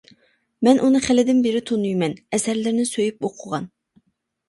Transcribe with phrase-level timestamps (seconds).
[0.67, 3.73] مەن ئۇنى خېلىدىن بېرى تونۇيمەن، ئەسەرلىرىنى سۆيۈپ ئوقۇغان.